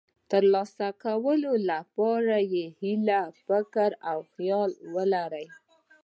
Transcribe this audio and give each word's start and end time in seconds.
د 0.03 0.03
ترلاسه 0.33 0.87
کولو 1.03 1.53
لپاره 1.71 2.37
یې 2.53 2.65
هیله، 2.79 3.21
فکر 3.45 3.89
او 4.11 4.17
خیال 4.33 4.71
ولرئ. 4.95 5.47